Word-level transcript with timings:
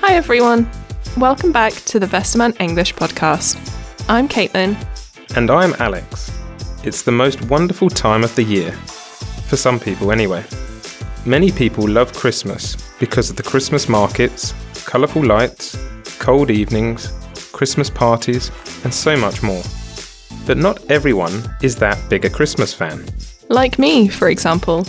Hi, 0.00 0.14
everyone. 0.14 0.70
Welcome 1.16 1.50
back 1.50 1.72
to 1.72 1.98
the 1.98 2.06
Westermann 2.06 2.60
English 2.60 2.94
podcast. 2.94 3.58
I'm 4.08 4.28
Caitlin. 4.28 4.76
And 5.36 5.50
I'm 5.50 5.74
Alex. 5.80 6.30
It's 6.84 7.02
the 7.02 7.10
most 7.10 7.42
wonderful 7.48 7.90
time 7.90 8.22
of 8.22 8.32
the 8.36 8.44
year. 8.44 8.70
For 9.48 9.56
some 9.56 9.80
people, 9.80 10.12
anyway. 10.12 10.44
Many 11.26 11.50
people 11.50 11.88
love 11.88 12.12
Christmas 12.12 12.76
because 13.00 13.30
of 13.30 13.36
the 13.36 13.42
Christmas 13.42 13.88
markets, 13.88 14.54
colourful 14.84 15.24
lights, 15.24 15.76
cold 16.20 16.50
evenings, 16.50 17.12
Christmas 17.52 17.90
parties, 17.90 18.52
and 18.84 18.94
so 18.94 19.16
much 19.16 19.42
more. 19.42 19.62
But 20.46 20.58
not 20.58 20.88
everyone 20.90 21.56
is 21.60 21.74
that 21.76 21.98
big 22.08 22.24
a 22.24 22.30
Christmas 22.30 22.72
fan. 22.72 23.04
Like 23.48 23.78
me, 23.80 24.06
for 24.08 24.28
example. 24.28 24.86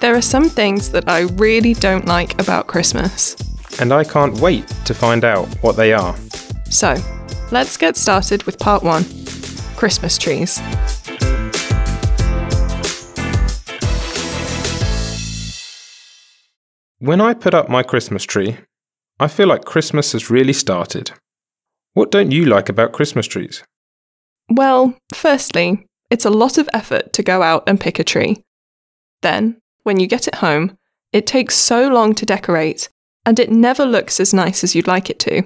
There 0.00 0.14
are 0.14 0.22
some 0.22 0.48
things 0.48 0.90
that 0.90 1.08
I 1.08 1.22
really 1.34 1.74
don't 1.74 2.06
like 2.06 2.40
about 2.40 2.66
Christmas. 2.66 3.36
And 3.80 3.92
I 3.92 4.04
can't 4.04 4.38
wait 4.38 4.68
to 4.84 4.94
find 4.94 5.24
out 5.24 5.46
what 5.62 5.76
they 5.76 5.92
are. 5.92 6.16
So, 6.70 6.96
let's 7.50 7.76
get 7.76 7.96
started 7.96 8.42
with 8.44 8.58
part 8.58 8.82
one 8.82 9.04
Christmas 9.76 10.18
trees. 10.18 10.60
When 16.98 17.20
I 17.20 17.34
put 17.34 17.52
up 17.52 17.68
my 17.68 17.82
Christmas 17.82 18.24
tree, 18.24 18.56
I 19.20 19.28
feel 19.28 19.46
like 19.46 19.64
Christmas 19.64 20.12
has 20.12 20.30
really 20.30 20.52
started. 20.52 21.12
What 21.92 22.10
don't 22.10 22.30
you 22.30 22.46
like 22.46 22.68
about 22.68 22.92
Christmas 22.92 23.26
trees? 23.26 23.62
Well, 24.48 24.96
firstly, 25.12 25.86
it's 26.10 26.24
a 26.24 26.30
lot 26.30 26.58
of 26.58 26.68
effort 26.72 27.12
to 27.12 27.22
go 27.22 27.42
out 27.42 27.64
and 27.66 27.80
pick 27.80 27.98
a 27.98 28.04
tree. 28.04 28.42
Then, 29.22 29.58
when 29.84 30.00
you 30.00 30.06
get 30.06 30.26
it 30.26 30.36
home, 30.36 30.76
it 31.12 31.26
takes 31.26 31.54
so 31.54 31.88
long 31.88 32.14
to 32.16 32.26
decorate, 32.26 32.88
and 33.24 33.38
it 33.38 33.50
never 33.50 33.86
looks 33.86 34.18
as 34.18 34.34
nice 34.34 34.64
as 34.64 34.74
you'd 34.74 34.88
like 34.88 35.08
it 35.08 35.20
to. 35.20 35.44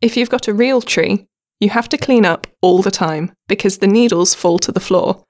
If 0.00 0.16
you've 0.16 0.30
got 0.30 0.46
a 0.46 0.54
real 0.54 0.80
tree, 0.80 1.26
you 1.58 1.70
have 1.70 1.88
to 1.88 1.98
clean 1.98 2.24
up 2.24 2.46
all 2.62 2.82
the 2.82 2.90
time 2.90 3.32
because 3.48 3.78
the 3.78 3.88
needles 3.88 4.34
fall 4.34 4.58
to 4.60 4.70
the 4.70 4.80
floor. 4.80 5.24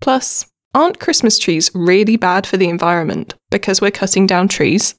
Plus, 0.00 0.46
aren't 0.72 1.00
Christmas 1.00 1.38
trees 1.38 1.70
really 1.74 2.16
bad 2.16 2.46
for 2.46 2.56
the 2.56 2.68
environment 2.68 3.34
because 3.50 3.80
we're 3.80 3.90
cutting 3.90 4.26
down 4.26 4.46
trees? 4.46 4.94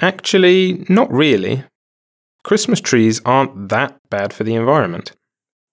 Actually, 0.00 0.84
not 0.88 1.10
really. 1.10 1.64
Christmas 2.42 2.80
trees 2.80 3.22
aren't 3.24 3.70
that 3.70 3.96
bad 4.10 4.32
for 4.34 4.44
the 4.44 4.54
environment. 4.54 5.12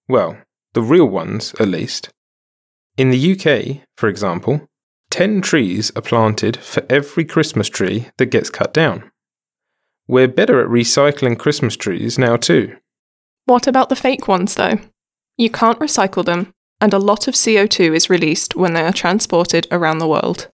Well, 0.07 0.37
the 0.73 0.81
real 0.81 1.07
ones, 1.07 1.53
at 1.59 1.67
least. 1.67 2.09
In 2.97 3.09
the 3.09 3.31
UK, 3.33 3.85
for 3.97 4.07
example, 4.07 4.67
10 5.11 5.41
trees 5.41 5.91
are 5.95 6.01
planted 6.01 6.57
for 6.57 6.85
every 6.89 7.25
Christmas 7.25 7.67
tree 7.67 8.07
that 8.17 8.27
gets 8.27 8.49
cut 8.49 8.73
down. 8.73 9.11
We're 10.07 10.27
better 10.27 10.59
at 10.61 10.69
recycling 10.69 11.37
Christmas 11.37 11.75
trees 11.75 12.17
now, 12.17 12.37
too. 12.37 12.77
What 13.45 13.67
about 13.67 13.89
the 13.89 13.95
fake 13.95 14.27
ones, 14.27 14.55
though? 14.55 14.79
You 15.37 15.49
can't 15.49 15.79
recycle 15.79 16.23
them, 16.25 16.53
and 16.79 16.93
a 16.93 16.99
lot 16.99 17.27
of 17.27 17.35
CO2 17.35 17.95
is 17.95 18.09
released 18.09 18.55
when 18.55 18.73
they 18.73 18.81
are 18.81 18.93
transported 18.93 19.67
around 19.69 19.99
the 19.99 20.07
world. 20.07 20.49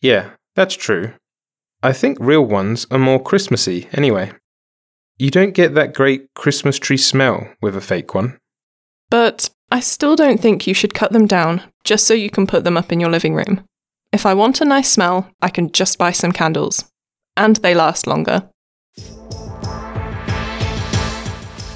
Yeah, 0.00 0.30
that's 0.54 0.74
true. 0.74 1.12
I 1.82 1.92
think 1.92 2.16
real 2.20 2.44
ones 2.44 2.86
are 2.90 2.98
more 2.98 3.22
Christmassy 3.22 3.88
anyway. 3.92 4.32
You 5.18 5.30
don't 5.30 5.54
get 5.54 5.74
that 5.74 5.94
great 5.94 6.32
Christmas 6.34 6.78
tree 6.78 6.96
smell 6.96 7.48
with 7.60 7.76
a 7.76 7.80
fake 7.80 8.14
one. 8.14 8.38
But 9.10 9.50
I 9.74 9.80
still 9.80 10.14
don't 10.14 10.40
think 10.40 10.68
you 10.68 10.72
should 10.72 10.94
cut 10.94 11.10
them 11.10 11.26
down 11.26 11.60
just 11.82 12.06
so 12.06 12.14
you 12.14 12.30
can 12.30 12.46
put 12.46 12.62
them 12.62 12.76
up 12.76 12.92
in 12.92 13.00
your 13.00 13.10
living 13.10 13.34
room. 13.34 13.64
If 14.12 14.24
I 14.24 14.32
want 14.32 14.60
a 14.60 14.64
nice 14.64 14.88
smell, 14.88 15.28
I 15.42 15.48
can 15.48 15.72
just 15.72 15.98
buy 15.98 16.12
some 16.12 16.30
candles. 16.30 16.84
And 17.36 17.56
they 17.56 17.74
last 17.74 18.06
longer. 18.06 18.48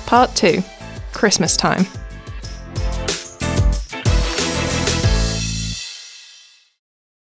Part 0.07 0.37
2 0.37 0.63
Christmas 1.13 1.57
Time. 1.57 1.87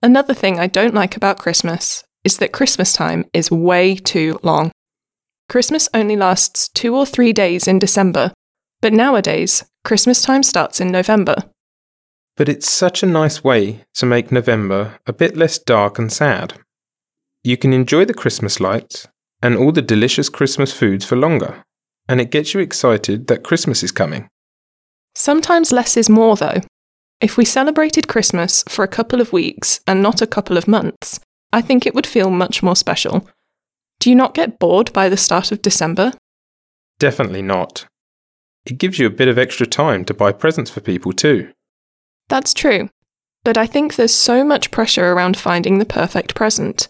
Another 0.03 0.35
thing 0.35 0.61
I 0.61 0.67
don't 0.67 0.93
like 0.93 1.17
about 1.17 1.39
Christmas 1.39 2.05
is 2.25 2.37
that 2.37 2.53
Christmas 2.53 2.93
time 2.93 3.25
is 3.33 3.51
way 3.51 3.95
too 3.97 4.39
long. 4.43 4.71
Christmas 5.49 5.89
only 5.95 6.15
lasts 6.15 6.69
two 6.69 6.95
or 6.95 7.07
three 7.07 7.33
days 7.33 7.67
in 7.67 7.79
December, 7.79 8.35
but 8.83 8.93
nowadays, 8.93 9.65
Christmas 9.89 10.21
time 10.21 10.43
starts 10.43 10.83
in 10.83 10.93
November. 10.93 11.35
But 12.37 12.47
it's 12.47 12.71
such 12.71 13.03
a 13.03 13.07
nice 13.07 13.43
way 13.43 13.87
to 13.95 14.05
make 14.05 14.31
November 14.31 14.99
a 15.07 15.15
bit 15.15 15.35
less 15.35 15.59
dark 15.59 15.99
and 15.99 16.13
sad. 16.13 16.61
You 17.43 17.57
can 17.57 17.73
enjoy 17.73 18.05
the 18.05 18.13
Christmas 18.13 18.61
lights 18.61 19.09
and 19.43 19.57
all 19.57 19.73
the 19.73 19.81
delicious 19.81 20.29
Christmas 20.29 20.75
foods 20.75 21.07
for 21.07 21.17
longer, 21.17 21.65
and 22.07 22.21
it 22.21 22.31
gets 22.31 22.53
you 22.53 22.61
excited 22.61 23.29
that 23.29 23.43
Christmas 23.43 23.83
is 23.83 23.91
coming. 23.91 24.29
Sometimes 25.15 25.73
less 25.73 25.97
is 25.97 26.11
more, 26.11 26.37
though. 26.37 26.61
If 27.23 27.39
we 27.39 27.47
celebrated 27.47 28.09
Christmas 28.09 28.65
for 28.69 28.83
a 28.83 28.95
couple 28.99 29.23
of 29.23 29.33
weeks 29.33 29.81
and 29.87 30.03
not 30.03 30.21
a 30.21 30.27
couple 30.27 30.59
of 30.59 30.69
months, 30.69 31.19
I 31.51 31.63
think 31.63 31.87
it 31.87 31.95
would 31.95 32.07
feel 32.07 32.29
much 32.29 32.63
more 32.63 32.77
special. 32.77 33.27
Do 34.01 34.11
you 34.11 34.17
not 34.17 34.35
get 34.35 34.59
bored 34.59 34.93
by 34.93 35.09
the 35.09 35.17
start 35.17 35.51
of 35.51 35.63
December? 35.63 36.13
Definitely 36.99 37.41
not. 37.41 37.87
It 38.69 38.77
gives 38.77 38.99
you 38.99 39.07
a 39.07 39.11
bit 39.11 39.29
of 39.29 39.39
extra 39.39 39.67
time 39.67 40.05
to 40.05 40.15
buy 40.15 40.31
presents 40.31 40.71
for 40.71 40.83
people 40.83 41.15
too. 41.15 41.51
That's 42.29 42.53
true, 42.53 42.91
but 43.43 43.57
I 43.57 43.67
think 43.67 43.97
there's 43.97 44.15
so 44.15 44.45
much 44.45 44.71
pressure 44.71 45.11
around 45.11 45.39
finding 45.39 45.79
the 45.79 45.87
perfect 45.87 46.35
present. 46.35 46.89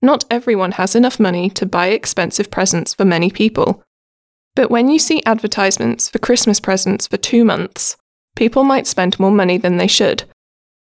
Not 0.00 0.24
everyone 0.30 0.72
has 0.72 0.96
enough 0.96 1.20
money 1.20 1.50
to 1.50 1.66
buy 1.66 1.88
expensive 1.88 2.50
presents 2.50 2.94
for 2.94 3.04
many 3.04 3.30
people. 3.30 3.82
But 4.54 4.70
when 4.70 4.88
you 4.88 4.98
see 4.98 5.22
advertisements 5.26 6.08
for 6.08 6.18
Christmas 6.18 6.58
presents 6.58 7.06
for 7.06 7.18
two 7.18 7.44
months, 7.44 7.98
people 8.34 8.64
might 8.64 8.86
spend 8.86 9.20
more 9.20 9.30
money 9.30 9.58
than 9.58 9.76
they 9.76 9.86
should. 9.86 10.24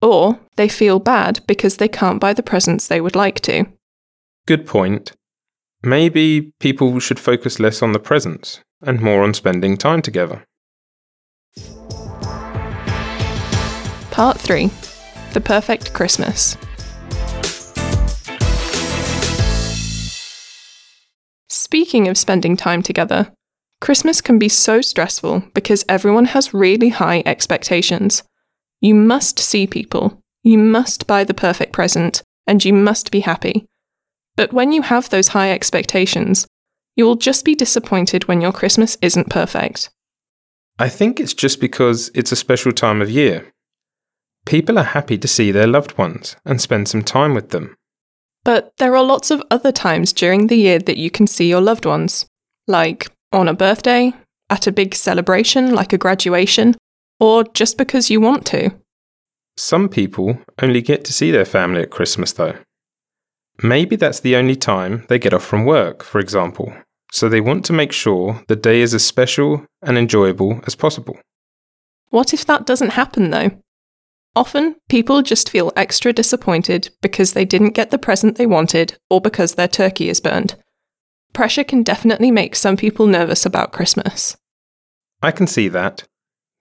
Or 0.01 0.39
they 0.55 0.69
feel 0.69 0.99
bad 0.99 1.41
because 1.47 1.77
they 1.77 1.89
can't 1.89 2.21
buy 2.21 2.33
the 2.33 2.43
presents 2.43 2.87
they 2.87 3.01
would 3.01 3.15
like 3.15 3.41
to. 3.41 3.65
Good 4.45 4.65
point. 4.65 5.11
Maybe 5.83 6.53
people 6.61 6.97
should 7.01 7.19
focus 7.19 7.59
less 7.59 7.81
on 7.81 7.91
the 7.91 7.99
presents 7.99 8.61
and 8.81 9.01
more 9.01 9.23
on 9.23 9.33
spending 9.33 9.77
time 9.77 10.01
together. 10.01 10.43
Part 14.11 14.39
3 14.39 14.71
The 15.33 15.41
Perfect 15.41 15.93
Christmas. 15.93 16.57
Speaking 21.49 22.07
of 22.07 22.17
spending 22.17 22.57
time 22.57 22.81
together, 22.81 23.31
Christmas 23.79 24.21
can 24.21 24.39
be 24.39 24.49
so 24.49 24.81
stressful 24.81 25.43
because 25.53 25.85
everyone 25.87 26.25
has 26.25 26.53
really 26.53 26.89
high 26.89 27.21
expectations. 27.25 28.23
You 28.81 28.95
must 28.95 29.37
see 29.37 29.67
people, 29.67 30.19
you 30.43 30.57
must 30.57 31.07
buy 31.07 31.23
the 31.23 31.33
perfect 31.33 31.73
present, 31.73 32.23
and 32.47 32.63
you 32.63 32.73
must 32.73 33.11
be 33.11 33.19
happy. 33.19 33.65
But 34.35 34.53
when 34.53 34.71
you 34.71 34.81
have 34.83 35.09
those 35.09 35.29
high 35.29 35.51
expectations, 35.51 36.47
you 36.97 37.05
will 37.05 37.15
just 37.15 37.45
be 37.45 37.55
disappointed 37.55 38.27
when 38.27 38.41
your 38.41 38.51
Christmas 38.51 38.97
isn't 39.01 39.29
perfect. 39.29 39.89
I 40.79 40.89
think 40.89 41.19
it's 41.19 41.33
just 41.33 41.61
because 41.61 42.11
it's 42.13 42.31
a 42.31 42.35
special 42.35 42.73
time 42.73 43.01
of 43.01 43.09
year. 43.09 43.51
People 44.45 44.77
are 44.77 44.83
happy 44.83 45.17
to 45.17 45.27
see 45.27 45.51
their 45.51 45.67
loved 45.67 45.97
ones 45.97 46.35
and 46.45 46.59
spend 46.59 46.87
some 46.87 47.03
time 47.03 47.33
with 47.33 47.49
them. 47.49 47.75
But 48.43 48.71
there 48.77 48.95
are 48.95 49.03
lots 49.03 49.31
of 49.31 49.43
other 49.51 49.71
times 49.71 50.13
during 50.13 50.47
the 50.47 50.55
year 50.55 50.79
that 50.79 50.97
you 50.97 51.09
can 51.09 51.27
see 51.27 51.49
your 51.49 51.61
loved 51.61 51.85
ones, 51.85 52.25
like 52.67 53.11
on 53.31 53.47
a 53.47 53.53
birthday, 53.53 54.13
at 54.49 54.67
a 54.67 54.71
big 54.71 54.95
celebration 54.95 55.75
like 55.75 55.93
a 55.93 55.97
graduation, 55.97 56.75
or 57.19 57.43
just 57.43 57.77
because 57.77 58.09
you 58.09 58.21
want 58.21 58.45
to. 58.47 58.71
Some 59.57 59.89
people 59.89 60.39
only 60.61 60.81
get 60.81 61.03
to 61.05 61.13
see 61.13 61.31
their 61.31 61.45
family 61.45 61.81
at 61.81 61.89
Christmas, 61.89 62.31
though. 62.31 62.55
Maybe 63.61 63.95
that's 63.95 64.19
the 64.19 64.35
only 64.35 64.55
time 64.55 65.05
they 65.09 65.17
get 65.17 65.33
off 65.33 65.43
from 65.43 65.65
work, 65.65 66.03
for 66.03 66.19
example, 66.19 66.73
so 67.11 67.27
they 67.29 67.41
want 67.41 67.65
to 67.65 67.73
make 67.73 67.91
sure 67.91 68.43
the 68.47 68.55
day 68.55 68.81
is 68.81 68.93
as 68.93 69.05
special 69.05 69.65
and 69.81 69.97
enjoyable 69.97 70.61
as 70.65 70.75
possible. 70.75 71.17
What 72.09 72.33
if 72.33 72.45
that 72.45 72.65
doesn't 72.65 72.91
happen, 72.91 73.31
though? 73.31 73.51
Often, 74.35 74.75
people 74.87 75.23
just 75.23 75.49
feel 75.49 75.73
extra 75.75 76.13
disappointed 76.13 76.89
because 77.01 77.33
they 77.33 77.45
didn't 77.45 77.73
get 77.73 77.89
the 77.89 77.97
present 77.97 78.37
they 78.37 78.45
wanted 78.45 78.97
or 79.09 79.19
because 79.19 79.55
their 79.55 79.67
turkey 79.67 80.09
is 80.09 80.21
burned. 80.21 80.55
Pressure 81.33 81.63
can 81.63 81.83
definitely 81.83 82.31
make 82.31 82.55
some 82.55 82.77
people 82.77 83.07
nervous 83.07 83.45
about 83.45 83.71
Christmas. 83.71 84.37
I 85.21 85.31
can 85.31 85.47
see 85.47 85.67
that. 85.69 86.03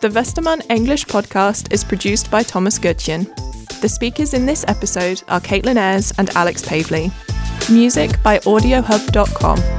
The 0.00 0.08
Westermann 0.08 0.62
English 0.70 1.06
podcast 1.06 1.72
is 1.72 1.82
produced 1.82 2.30
by 2.30 2.44
Thomas 2.44 2.78
Goodchen. 2.78 3.26
The 3.80 3.88
speakers 3.88 4.34
in 4.34 4.46
this 4.46 4.64
episode 4.68 5.24
are 5.26 5.40
Caitlin 5.40 5.78
Ayres 5.78 6.12
and 6.16 6.30
Alex 6.36 6.62
Pavley. 6.62 7.10
Music 7.68 8.22
by 8.22 8.38
AudioHub.com. 8.38 9.75